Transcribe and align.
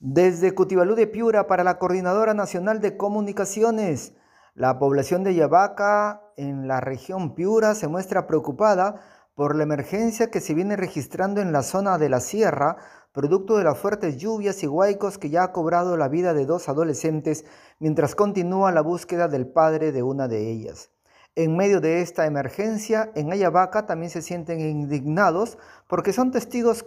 Desde 0.00 0.54
Cutibalú 0.54 0.94
de 0.94 1.08
Piura 1.08 1.48
para 1.48 1.64
la 1.64 1.76
Coordinadora 1.80 2.32
Nacional 2.32 2.80
de 2.80 2.96
Comunicaciones, 2.96 4.12
la 4.54 4.78
población 4.78 5.24
de 5.24 5.34
Yavaca 5.34 6.22
en 6.36 6.68
la 6.68 6.80
región 6.80 7.34
Piura 7.34 7.74
se 7.74 7.88
muestra 7.88 8.28
preocupada 8.28 9.02
por 9.34 9.56
la 9.56 9.64
emergencia 9.64 10.30
que 10.30 10.40
se 10.40 10.54
viene 10.54 10.76
registrando 10.76 11.40
en 11.40 11.50
la 11.50 11.64
zona 11.64 11.98
de 11.98 12.08
la 12.10 12.20
sierra, 12.20 12.76
producto 13.10 13.56
de 13.56 13.64
las 13.64 13.76
fuertes 13.76 14.18
lluvias 14.18 14.62
y 14.62 14.68
huaicos 14.68 15.18
que 15.18 15.30
ya 15.30 15.42
ha 15.42 15.52
cobrado 15.52 15.96
la 15.96 16.06
vida 16.06 16.32
de 16.32 16.46
dos 16.46 16.68
adolescentes 16.68 17.44
mientras 17.80 18.14
continúa 18.14 18.70
la 18.70 18.82
búsqueda 18.82 19.26
del 19.26 19.48
padre 19.48 19.90
de 19.90 20.04
una 20.04 20.28
de 20.28 20.48
ellas. 20.48 20.92
En 21.34 21.56
medio 21.56 21.80
de 21.80 22.02
esta 22.02 22.24
emergencia, 22.26 23.10
en 23.16 23.32
Ayabaca 23.32 23.86
también 23.86 24.10
se 24.10 24.22
sienten 24.22 24.60
indignados 24.60 25.58
porque 25.88 26.12
son 26.12 26.30
testigos 26.30 26.84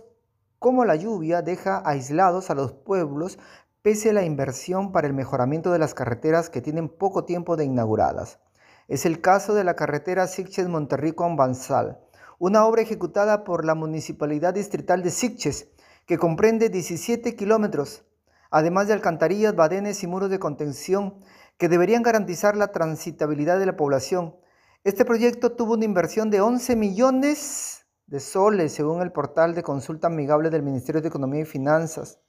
cómo 0.61 0.85
la 0.85 0.95
lluvia 0.95 1.41
deja 1.41 1.81
aislados 1.83 2.51
a 2.51 2.53
los 2.53 2.71
pueblos 2.71 3.39
pese 3.81 4.11
a 4.11 4.13
la 4.13 4.25
inversión 4.25 4.91
para 4.91 5.07
el 5.07 5.13
mejoramiento 5.13 5.71
de 5.71 5.79
las 5.79 5.95
carreteras 5.95 6.51
que 6.51 6.61
tienen 6.61 6.87
poco 6.87 7.25
tiempo 7.25 7.57
de 7.57 7.65
inauguradas. 7.65 8.39
Es 8.87 9.07
el 9.07 9.21
caso 9.21 9.55
de 9.55 9.63
la 9.63 9.75
carretera 9.75 10.27
Sitges 10.27 10.69
Monterrico 10.69 11.27
Banzal, 11.35 11.99
una 12.37 12.63
obra 12.67 12.83
ejecutada 12.83 13.43
por 13.43 13.65
la 13.65 13.73
Municipalidad 13.73 14.53
Distrital 14.53 15.01
de 15.01 15.09
Sitges, 15.09 15.67
que 16.05 16.19
comprende 16.19 16.69
17 16.69 17.35
kilómetros, 17.35 18.05
además 18.51 18.85
de 18.85 18.93
alcantarillas, 18.93 19.55
badenes 19.55 20.03
y 20.03 20.07
muros 20.07 20.29
de 20.29 20.37
contención 20.37 21.15
que 21.57 21.69
deberían 21.69 22.03
garantizar 22.03 22.55
la 22.55 22.71
transitabilidad 22.71 23.57
de 23.57 23.65
la 23.65 23.77
población. 23.77 24.35
Este 24.83 25.05
proyecto 25.05 25.53
tuvo 25.53 25.73
una 25.73 25.85
inversión 25.85 26.29
de 26.29 26.39
11 26.39 26.75
millones 26.75 27.80
de 28.11 28.19
soles, 28.19 28.73
según 28.73 29.01
el 29.01 29.13
portal 29.13 29.55
de 29.55 29.63
consulta 29.63 30.07
amigable 30.07 30.49
del 30.49 30.63
Ministerio 30.63 31.01
de 31.01 31.07
Economía 31.07 31.43
y 31.43 31.45
Finanzas. 31.45 32.19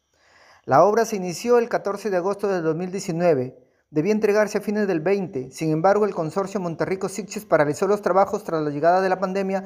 La 0.64 0.84
obra 0.84 1.05
se 1.05 1.16
inició 1.16 1.58
el 1.58 1.68
14 1.68 2.08
de 2.08 2.18
agosto 2.18 2.46
de 2.46 2.60
2019. 2.60 3.58
Debía 3.91 4.12
entregarse 4.12 4.58
a 4.58 4.60
fines 4.60 4.86
del 4.86 5.00
20. 5.00 5.50
Sin 5.50 5.72
embargo, 5.72 6.05
el 6.05 6.14
consorcio 6.14 6.60
Monterrico 6.60 7.08
Sitges 7.08 7.44
paralizó 7.44 7.88
los 7.88 8.00
trabajos 8.00 8.44
tras 8.44 8.62
la 8.62 8.70
llegada 8.70 9.00
de 9.00 9.08
la 9.08 9.19
pandemia 9.19 9.64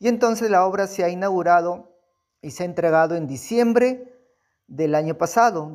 y 0.00 0.08
entonces 0.08 0.50
la 0.50 0.66
obra 0.66 0.88
se 0.88 1.04
ha 1.04 1.08
inaugurado 1.10 1.96
y 2.40 2.50
se 2.50 2.64
ha 2.64 2.66
entregado 2.66 3.14
en 3.14 3.28
diciembre 3.28 4.12
del 4.66 4.96
año 4.96 5.16
pasado, 5.16 5.72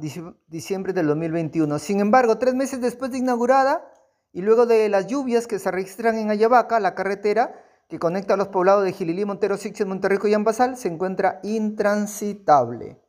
diciembre 0.48 0.92
del 0.92 1.08
2021. 1.08 1.80
Sin 1.80 2.02
embargo, 2.02 2.38
tres 2.38 2.56
meses 2.56 2.82
después 2.82 3.10
de 3.12 3.20
inaugurada 3.20 3.90
y 4.34 4.42
luego 4.42 4.66
de 4.66 4.90
las 4.90 5.08
lluvias 5.08 5.48
que 5.48 5.60
se 5.60 5.72
registran 5.72 6.18
en 6.18 6.30
Ayabaca, 6.30 6.82
la 6.82 6.94
carretera 6.94 7.64
que 7.88 8.00
conecta 8.00 8.34
a 8.34 8.38
los 8.38 8.50
poblados 8.50 8.84
de 8.84 8.94
Gililí, 8.94 9.26
Montero, 9.26 9.58
Sixes, 9.58 9.88
Monterrico 9.88 10.28
y 10.28 10.34
Ambasal, 10.34 10.78
se 10.78 10.90
encuentra 10.90 11.40
intransitable. 11.44 13.02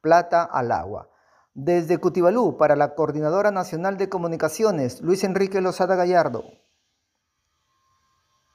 Plata 0.00 0.42
al 0.42 0.72
agua. 0.72 1.08
Desde 1.54 1.98
Cutibalú, 1.98 2.56
para 2.56 2.76
la 2.76 2.94
Coordinadora 2.94 3.50
Nacional 3.50 3.98
de 3.98 4.08
Comunicaciones, 4.08 5.00
Luis 5.02 5.22
Enrique 5.22 5.60
Lozada 5.60 5.94
Gallardo. 5.94 6.44